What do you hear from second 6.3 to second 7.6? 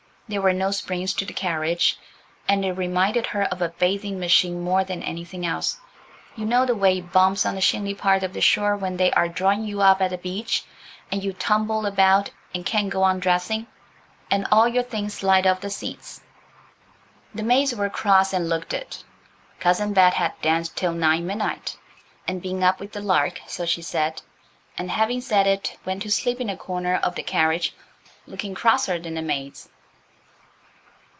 know the way it bumps on the